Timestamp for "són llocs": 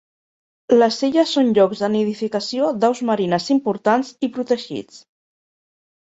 1.35-1.83